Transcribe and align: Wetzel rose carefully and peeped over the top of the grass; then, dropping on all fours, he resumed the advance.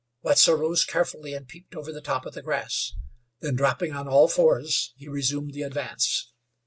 Wetzel 0.23 0.55
rose 0.55 0.83
carefully 0.83 1.35
and 1.35 1.47
peeped 1.47 1.75
over 1.75 1.91
the 1.93 2.01
top 2.01 2.25
of 2.25 2.33
the 2.33 2.41
grass; 2.41 2.93
then, 3.41 3.53
dropping 3.55 3.93
on 3.93 4.07
all 4.07 4.27
fours, 4.27 4.95
he 4.97 5.07
resumed 5.07 5.53
the 5.53 5.61
advance. 5.61 6.33